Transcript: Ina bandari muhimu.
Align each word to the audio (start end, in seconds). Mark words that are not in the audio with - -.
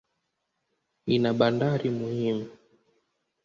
Ina 1.15 1.31
bandari 1.39 1.89
muhimu. 1.97 2.45